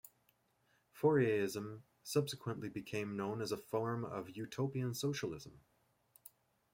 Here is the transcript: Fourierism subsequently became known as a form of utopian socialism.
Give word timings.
Fourierism 0.93 1.83
subsequently 2.01 2.69
became 2.69 3.15
known 3.15 3.39
as 3.39 3.51
a 3.51 3.55
form 3.59 4.03
of 4.03 4.31
utopian 4.35 4.95
socialism. 4.95 5.61